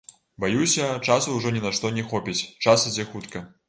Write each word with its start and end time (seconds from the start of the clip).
Баюся, 0.45 0.87
часу 1.07 1.35
ужо 1.37 1.53
ні 1.59 1.63
на 1.69 1.75
што 1.79 1.95
не 2.01 2.09
хопіць, 2.11 2.41
час 2.67 2.91
ідзе 2.93 3.11
хутка. 3.13 3.51